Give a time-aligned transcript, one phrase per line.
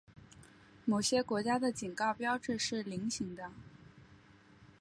[0.83, 3.51] 某些国家的警告标志是菱形的。